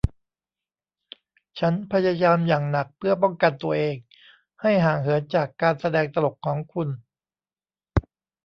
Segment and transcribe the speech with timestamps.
[1.59, 3.95] ฉันพยายามอย่างหนักเพื่อป้องกันตัวเอง
[4.61, 6.89] ให้ห่างเหินจากการแสดงตลกของคุณ